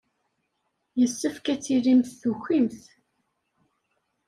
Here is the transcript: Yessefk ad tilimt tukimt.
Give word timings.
Yessefk 0.99 1.45
ad 1.53 1.59
tilimt 1.61 2.11
tukimt. 2.21 2.81